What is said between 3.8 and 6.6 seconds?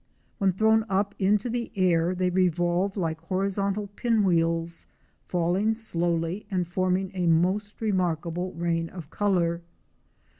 pin wheels, falling slowly